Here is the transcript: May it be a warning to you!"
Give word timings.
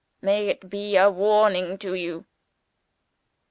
May 0.19 0.47
it 0.47 0.67
be 0.67 0.95
a 0.95 1.11
warning 1.11 1.77
to 1.77 1.93
you!" 1.93 2.25